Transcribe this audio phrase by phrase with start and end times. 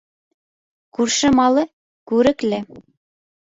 [0.99, 1.67] Күрше малы
[2.15, 2.63] күрекле.